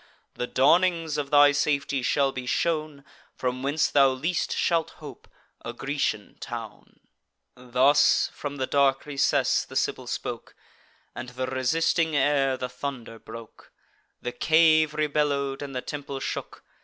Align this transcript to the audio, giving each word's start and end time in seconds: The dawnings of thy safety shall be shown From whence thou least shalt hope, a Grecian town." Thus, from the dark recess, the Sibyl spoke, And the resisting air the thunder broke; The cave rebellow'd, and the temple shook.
The 0.33 0.47
dawnings 0.47 1.19
of 1.19 1.29
thy 1.29 1.51
safety 1.51 2.01
shall 2.01 2.31
be 2.31 2.47
shown 2.47 3.05
From 3.35 3.61
whence 3.61 3.87
thou 3.87 4.09
least 4.09 4.51
shalt 4.51 4.89
hope, 4.97 5.27
a 5.63 5.73
Grecian 5.73 6.37
town." 6.39 7.01
Thus, 7.53 8.31
from 8.33 8.55
the 8.55 8.65
dark 8.65 9.05
recess, 9.05 9.63
the 9.63 9.75
Sibyl 9.75 10.07
spoke, 10.07 10.55
And 11.13 11.29
the 11.29 11.45
resisting 11.45 12.15
air 12.15 12.57
the 12.57 12.67
thunder 12.67 13.19
broke; 13.19 13.71
The 14.23 14.31
cave 14.31 14.95
rebellow'd, 14.95 15.61
and 15.61 15.75
the 15.75 15.81
temple 15.83 16.19
shook. 16.19 16.63